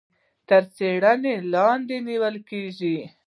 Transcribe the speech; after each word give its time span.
تر 0.49 0.63
څيړنې 0.75 1.33
لاندي 1.53 1.97
نيول 2.07 2.35
کېږي. 2.49 2.97